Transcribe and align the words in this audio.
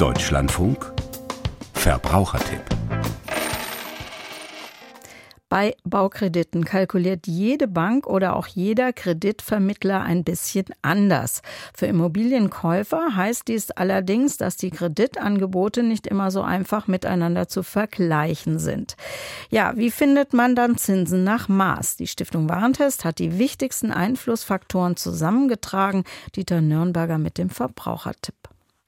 Deutschlandfunk 0.00 0.94
Verbrauchertipp 1.74 2.62
bei 5.50 5.76
Baukrediten 5.84 6.64
kalkuliert 6.64 7.26
jede 7.26 7.68
Bank 7.68 8.06
oder 8.06 8.34
auch 8.34 8.46
jeder 8.46 8.94
Kreditvermittler 8.94 10.00
ein 10.00 10.24
bisschen 10.24 10.66
anders. 10.80 11.42
Für 11.74 11.84
Immobilienkäufer 11.84 13.14
heißt 13.14 13.48
dies 13.48 13.70
allerdings, 13.72 14.38
dass 14.38 14.56
die 14.56 14.70
Kreditangebote 14.70 15.82
nicht 15.82 16.06
immer 16.06 16.30
so 16.30 16.40
einfach 16.40 16.86
miteinander 16.86 17.48
zu 17.48 17.62
vergleichen 17.62 18.58
sind. 18.58 18.96
Ja, 19.50 19.72
wie 19.76 19.90
findet 19.90 20.32
man 20.32 20.54
dann 20.54 20.78
Zinsen 20.78 21.24
nach 21.24 21.48
Maß? 21.48 21.96
Die 21.96 22.06
Stiftung 22.06 22.48
Warentest 22.48 23.04
hat 23.04 23.18
die 23.18 23.38
wichtigsten 23.38 23.90
Einflussfaktoren 23.90 24.96
zusammengetragen. 24.96 26.04
Dieter 26.36 26.62
Nürnberger 26.62 27.18
mit 27.18 27.36
dem 27.36 27.50
Verbrauchertipp. 27.50 28.36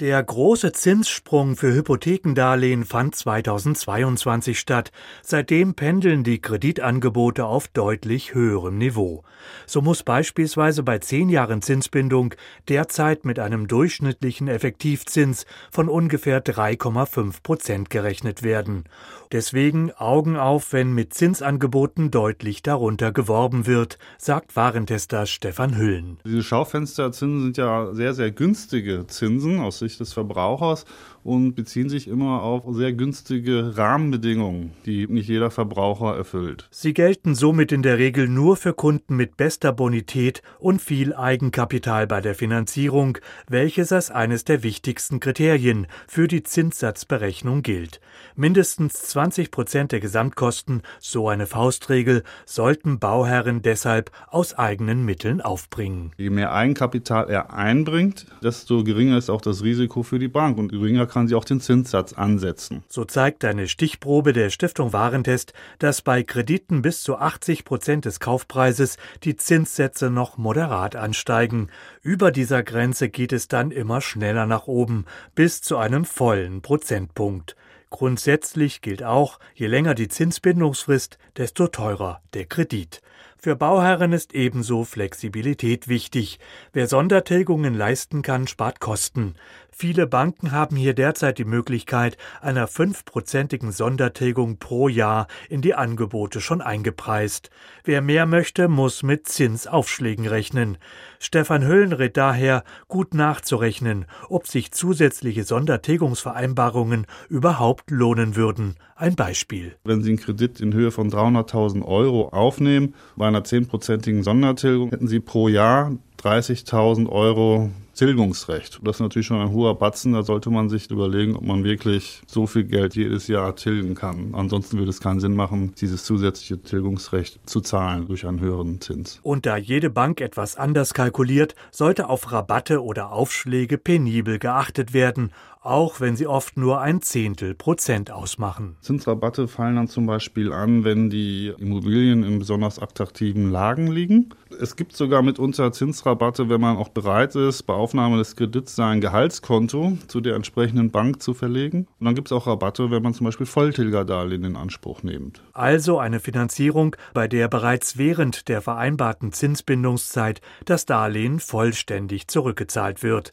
Der 0.00 0.22
große 0.22 0.70
Zinssprung 0.70 1.56
für 1.56 1.74
Hypothekendarlehen 1.74 2.84
fand 2.84 3.16
2022 3.16 4.56
statt. 4.56 4.92
Seitdem 5.22 5.74
pendeln 5.74 6.22
die 6.22 6.40
Kreditangebote 6.40 7.44
auf 7.44 7.66
deutlich 7.66 8.32
höherem 8.32 8.78
Niveau. 8.78 9.24
So 9.66 9.82
muss 9.82 10.04
beispielsweise 10.04 10.84
bei 10.84 11.00
zehn 11.00 11.28
Jahren 11.28 11.62
Zinsbindung 11.62 12.34
derzeit 12.68 13.24
mit 13.24 13.40
einem 13.40 13.66
durchschnittlichen 13.66 14.46
Effektivzins 14.46 15.46
von 15.68 15.88
ungefähr 15.88 16.44
3,5 16.44 17.42
Prozent 17.42 17.90
gerechnet 17.90 18.44
werden. 18.44 18.84
Deswegen 19.32 19.90
Augen 19.90 20.36
auf, 20.36 20.72
wenn 20.72 20.92
mit 20.92 21.12
Zinsangeboten 21.12 22.12
deutlich 22.12 22.62
darunter 22.62 23.10
geworben 23.10 23.66
wird, 23.66 23.98
sagt 24.16 24.54
Warentester 24.54 25.26
Stefan 25.26 25.76
Hüllen. 25.76 26.18
Diese 26.24 26.44
Schaufensterzinsen 26.44 27.42
sind 27.42 27.56
ja 27.56 27.92
sehr, 27.94 28.14
sehr 28.14 28.30
günstige 28.30 29.04
Zinsen 29.08 29.58
aus 29.58 29.87
Sicht 29.88 30.00
des 30.00 30.12
Verbrauchers 30.12 30.84
und 31.24 31.54
beziehen 31.54 31.88
sich 31.88 32.08
immer 32.08 32.42
auf 32.42 32.64
sehr 32.70 32.92
günstige 32.92 33.76
Rahmenbedingungen, 33.76 34.72
die 34.86 35.06
nicht 35.06 35.28
jeder 35.28 35.50
Verbraucher 35.50 36.16
erfüllt. 36.16 36.68
Sie 36.70 36.94
gelten 36.94 37.34
somit 37.34 37.72
in 37.72 37.82
der 37.82 37.98
Regel 37.98 38.28
nur 38.28 38.56
für 38.56 38.74
Kunden 38.74 39.16
mit 39.16 39.36
bester 39.36 39.72
Bonität 39.72 40.42
und 40.58 40.80
viel 40.80 41.14
Eigenkapital 41.14 42.06
bei 42.06 42.20
der 42.20 42.34
Finanzierung, 42.34 43.18
welches 43.48 43.92
als 43.92 44.10
eines 44.10 44.44
der 44.44 44.62
wichtigsten 44.62 45.20
Kriterien 45.20 45.86
für 46.06 46.28
die 46.28 46.42
Zinssatzberechnung 46.42 47.62
gilt. 47.62 48.00
Mindestens 48.36 48.94
20 48.94 49.50
Prozent 49.50 49.92
der 49.92 50.00
Gesamtkosten, 50.00 50.82
so 51.00 51.28
eine 51.28 51.46
Faustregel, 51.46 52.22
sollten 52.44 52.98
Bauherren 52.98 53.62
deshalb 53.62 54.10
aus 54.28 54.54
eigenen 54.54 55.04
Mitteln 55.04 55.40
aufbringen. 55.40 56.12
Je 56.16 56.30
mehr 56.30 56.52
Eigenkapital 56.52 57.30
er 57.30 57.52
einbringt, 57.54 58.26
desto 58.42 58.84
geringer 58.84 59.18
ist 59.18 59.30
auch 59.30 59.40
das 59.40 59.62
Risiko 59.62 59.77
für 59.86 60.18
die 60.18 60.28
Bank 60.28 60.58
und 60.58 60.70
geringer 60.70 61.06
kann 61.06 61.28
sie 61.28 61.34
auch 61.34 61.44
den 61.44 61.60
Zinssatz 61.60 62.12
ansetzen. 62.12 62.82
So 62.88 63.04
zeigt 63.04 63.44
eine 63.44 63.68
Stichprobe 63.68 64.32
der 64.32 64.50
Stiftung 64.50 64.92
Warentest, 64.92 65.52
dass 65.78 66.02
bei 66.02 66.22
Krediten 66.22 66.82
bis 66.82 67.02
zu 67.02 67.16
80 67.16 67.64
Prozent 67.64 68.04
des 68.04 68.18
Kaufpreises 68.18 68.96
die 69.22 69.36
Zinssätze 69.36 70.10
noch 70.10 70.36
moderat 70.36 70.96
ansteigen. 70.96 71.68
Über 72.02 72.32
dieser 72.32 72.62
Grenze 72.62 73.08
geht 73.08 73.32
es 73.32 73.46
dann 73.46 73.70
immer 73.70 74.00
schneller 74.00 74.46
nach 74.46 74.66
oben, 74.66 75.04
bis 75.34 75.62
zu 75.62 75.76
einem 75.76 76.04
vollen 76.04 76.62
Prozentpunkt. 76.62 77.54
Grundsätzlich 77.90 78.82
gilt 78.82 79.02
auch, 79.02 79.38
je 79.54 79.66
länger 79.66 79.94
die 79.94 80.08
Zinsbindungsfrist, 80.08 81.18
desto 81.36 81.68
teurer 81.68 82.20
der 82.34 82.44
Kredit. 82.44 83.00
Für 83.40 83.54
Bauherren 83.54 84.12
ist 84.12 84.34
ebenso 84.34 84.82
Flexibilität 84.82 85.86
wichtig. 85.86 86.40
Wer 86.72 86.88
Sondertilgungen 86.88 87.72
leisten 87.72 88.22
kann, 88.22 88.48
spart 88.48 88.80
Kosten. 88.80 89.36
Viele 89.80 90.08
Banken 90.08 90.50
haben 90.50 90.74
hier 90.74 90.92
derzeit 90.92 91.38
die 91.38 91.44
Möglichkeit 91.44 92.18
einer 92.40 92.66
fünfprozentigen 92.66 93.70
Sondertilgung 93.70 94.58
pro 94.58 94.88
Jahr 94.88 95.28
in 95.48 95.62
die 95.62 95.74
Angebote 95.74 96.40
schon 96.40 96.60
eingepreist. 96.60 97.50
Wer 97.84 98.02
mehr 98.02 98.26
möchte, 98.26 98.66
muss 98.66 99.04
mit 99.04 99.28
Zinsaufschlägen 99.28 100.26
rechnen. 100.26 100.78
Stefan 101.20 101.64
Hüllen 101.64 101.92
rät 101.92 102.16
daher, 102.16 102.64
gut 102.88 103.14
nachzurechnen, 103.14 104.06
ob 104.28 104.48
sich 104.48 104.72
zusätzliche 104.72 105.44
Sondertilgungsvereinbarungen 105.44 107.06
überhaupt 107.28 107.92
lohnen 107.92 108.34
würden. 108.34 108.74
Ein 108.96 109.14
Beispiel. 109.14 109.76
Wenn 109.84 110.02
Sie 110.02 110.10
einen 110.10 110.18
Kredit 110.18 110.60
in 110.60 110.74
Höhe 110.74 110.90
von 110.90 111.08
300.000 111.08 111.84
Euro 111.84 112.30
aufnehmen, 112.30 112.96
bei 113.14 113.28
einer 113.28 113.44
zehnprozentigen 113.44 114.24
Sondertilgung 114.24 114.90
hätten 114.90 115.06
Sie 115.06 115.20
pro 115.20 115.46
Jahr 115.46 115.92
30.000 116.22 117.08
Euro 117.08 117.70
Tilgungsrecht. 117.98 118.78
Das 118.84 118.96
ist 118.96 119.00
natürlich 119.00 119.26
schon 119.26 119.40
ein 119.40 119.50
hoher 119.50 119.76
Batzen. 119.76 120.12
Da 120.12 120.22
sollte 120.22 120.50
man 120.50 120.68
sich 120.68 120.88
überlegen, 120.88 121.34
ob 121.34 121.42
man 121.42 121.64
wirklich 121.64 122.22
so 122.28 122.46
viel 122.46 122.62
Geld 122.62 122.94
jedes 122.94 123.26
Jahr 123.26 123.56
tilgen 123.56 123.96
kann. 123.96 124.36
Ansonsten 124.36 124.78
würde 124.78 124.90
es 124.90 125.00
keinen 125.00 125.18
Sinn 125.18 125.34
machen, 125.34 125.74
dieses 125.80 126.04
zusätzliche 126.04 126.62
Tilgungsrecht 126.62 127.40
zu 127.44 127.60
zahlen 127.60 128.06
durch 128.06 128.24
einen 128.24 128.38
höheren 128.38 128.80
Zins. 128.80 129.18
Und 129.24 129.46
da 129.46 129.56
jede 129.56 129.90
Bank 129.90 130.20
etwas 130.20 130.54
anders 130.54 130.94
kalkuliert, 130.94 131.56
sollte 131.72 132.08
auf 132.08 132.30
Rabatte 132.30 132.84
oder 132.84 133.10
Aufschläge 133.10 133.78
penibel 133.78 134.38
geachtet 134.38 134.92
werden, 134.92 135.32
auch 135.68 136.00
wenn 136.00 136.16
sie 136.16 136.26
oft 136.26 136.56
nur 136.56 136.80
ein 136.80 137.02
Zehntel 137.02 137.54
Prozent 137.54 138.10
ausmachen. 138.10 138.76
Zinsrabatte 138.80 139.48
fallen 139.48 139.76
dann 139.76 139.88
zum 139.88 140.06
Beispiel 140.06 140.52
an, 140.52 140.82
wenn 140.82 141.10
die 141.10 141.52
Immobilien 141.58 142.24
in 142.24 142.38
besonders 142.38 142.78
attraktiven 142.78 143.50
Lagen 143.50 143.86
liegen. 143.86 144.30
Es 144.60 144.76
gibt 144.76 144.96
sogar 144.96 145.22
mitunter 145.22 145.70
Zinsrabatte, 145.72 146.48
wenn 146.48 146.60
man 146.60 146.78
auch 146.78 146.88
bereit 146.88 147.34
ist, 147.36 147.64
bei 147.64 147.74
Aufnahme 147.74 148.16
des 148.16 148.34
Kredits 148.34 148.74
sein 148.76 149.00
Gehaltskonto 149.00 149.98
zu 150.06 150.20
der 150.20 150.36
entsprechenden 150.36 150.90
Bank 150.90 151.22
zu 151.22 151.34
verlegen. 151.34 151.86
Und 152.00 152.06
dann 152.06 152.14
gibt 152.14 152.28
es 152.28 152.32
auch 152.32 152.46
Rabatte, 152.46 152.90
wenn 152.90 153.02
man 153.02 153.12
zum 153.12 153.26
Beispiel 153.26 153.46
Volltilgerdarlehen 153.46 154.44
in 154.44 154.56
Anspruch 154.56 155.02
nimmt. 155.02 155.42
Also 155.52 155.98
eine 155.98 156.18
Finanzierung, 156.18 156.96
bei 157.12 157.28
der 157.28 157.48
bereits 157.48 157.98
während 157.98 158.48
der 158.48 158.62
vereinbarten 158.62 159.32
Zinsbindungszeit 159.32 160.40
das 160.64 160.86
Darlehen 160.86 161.40
vollständig 161.40 162.28
zurückgezahlt 162.28 163.02
wird. 163.02 163.32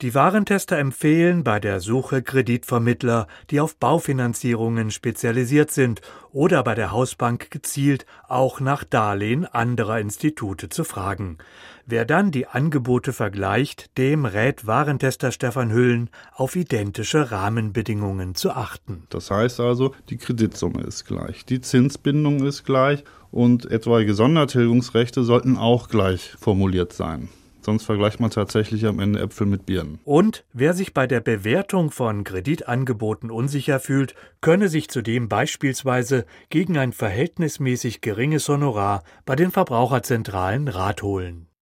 Die 0.00 0.14
Warentester 0.14 0.78
empfehlen 0.78 1.44
bei 1.44 1.60
der 1.72 1.80
Suche 1.80 2.20
Kreditvermittler, 2.20 3.26
die 3.48 3.58
auf 3.58 3.76
Baufinanzierungen 3.76 4.90
spezialisiert 4.90 5.70
sind 5.70 6.02
oder 6.30 6.62
bei 6.62 6.74
der 6.74 6.92
Hausbank 6.92 7.50
gezielt 7.50 8.04
auch 8.28 8.60
nach 8.60 8.84
Darlehen 8.84 9.46
anderer 9.46 9.98
Institute 9.98 10.68
zu 10.68 10.84
fragen. 10.84 11.38
Wer 11.86 12.04
dann 12.04 12.30
die 12.30 12.46
Angebote 12.46 13.14
vergleicht, 13.14 13.96
dem 13.96 14.26
rät 14.26 14.66
Warentester 14.66 15.32
Stefan 15.32 15.72
Hüllen, 15.72 16.10
auf 16.34 16.56
identische 16.56 17.30
Rahmenbedingungen 17.30 18.34
zu 18.34 18.50
achten. 18.50 19.04
Das 19.08 19.30
heißt 19.30 19.58
also, 19.58 19.94
die 20.10 20.18
Kreditsumme 20.18 20.82
ist 20.82 21.06
gleich, 21.06 21.46
die 21.46 21.62
Zinsbindung 21.62 22.44
ist 22.44 22.64
gleich 22.64 23.02
und 23.30 23.64
etwaige 23.70 24.12
Sondertilgungsrechte 24.12 25.24
sollten 25.24 25.56
auch 25.56 25.88
gleich 25.88 26.34
formuliert 26.38 26.92
sein. 26.92 27.30
Sonst 27.64 27.84
vergleicht 27.84 28.20
man 28.20 28.30
tatsächlich 28.30 28.86
am 28.86 28.98
Ende 28.98 29.20
Äpfel 29.20 29.46
mit 29.46 29.66
Birnen. 29.66 30.00
Und 30.04 30.44
wer 30.52 30.74
sich 30.74 30.92
bei 30.94 31.06
der 31.06 31.20
Bewertung 31.20 31.90
von 31.90 32.24
Kreditangeboten 32.24 33.30
unsicher 33.30 33.78
fühlt, 33.78 34.14
könne 34.40 34.68
sich 34.68 34.88
zudem 34.88 35.28
beispielsweise 35.28 36.26
gegen 36.50 36.76
ein 36.76 36.92
verhältnismäßig 36.92 38.00
geringes 38.00 38.48
Honorar 38.48 39.04
bei 39.24 39.36
den 39.36 39.50
Verbraucherzentralen 39.50 40.66
Rat 40.68 41.02
holen. 41.02 41.46